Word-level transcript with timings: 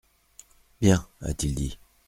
«Bien, 0.79 1.07
a-t-il 1.19 1.53
dit. 1.53 1.77